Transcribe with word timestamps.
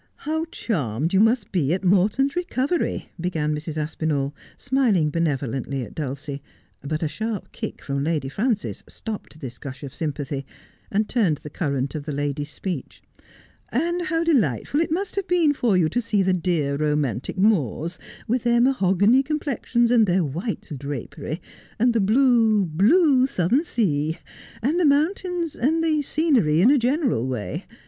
'How 0.25 0.45
charmed 0.45 1.13
you 1.13 1.19
must 1.19 1.51
be 1.51 1.75
at 1.75 1.83
Morton's 1.83 2.35
recovery!' 2.35 3.11
began 3.21 3.53
Mrs. 3.53 3.77
Aspinall, 3.77 4.33
smiling 4.57 5.11
benevolently 5.11 5.83
at 5.83 5.93
Dulcie; 5.93 6.41
but 6.81 7.03
a 7.03 7.07
sharp 7.07 7.51
kick 7.51 7.83
from 7.83 8.03
Lady 8.03 8.27
Frances 8.27 8.83
stopped 8.87 9.39
this 9.41 9.59
gush 9.59 9.83
of 9.83 9.93
sympathy, 9.93 10.43
and 10.89 11.07
turned 11.07 11.37
the 11.43 11.51
current 11.51 11.93
of 11.93 12.05
the 12.05 12.11
lady's 12.11 12.49
speech; 12.49 13.03
'and 13.69 14.07
how 14.07 14.23
delightful 14.23 14.79
it 14.79 14.89
must 14.91 15.15
have 15.17 15.27
been 15.27 15.53
for 15.53 15.77
you 15.77 15.87
to 15.89 16.01
see 16.01 16.23
the 16.23 16.33
dear 16.33 16.77
romantic 16.77 17.37
Moors, 17.37 17.99
with 18.27 18.41
their 18.41 18.59
mahogany 18.59 19.21
complexions 19.21 19.91
and 19.91 20.07
their 20.07 20.23
white 20.23 20.67
drapery, 20.79 21.39
and 21.77 21.93
the 21.93 22.01
blue, 22.01 22.65
blue 22.65 23.27
southern 23.27 23.63
sea., 23.63 24.17
and 24.63 24.79
the 24.79 24.83
mountains, 24.83 25.55
and 25.55 25.83
the 25.83 26.01
scenery 26.01 26.59
in 26.59 26.71
a 26.71 26.79
general 26.79 27.27
way 27.27 27.67